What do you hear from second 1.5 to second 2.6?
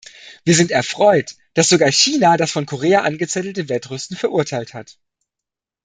dass sogar China das